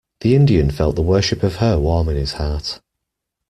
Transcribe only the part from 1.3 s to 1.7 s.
of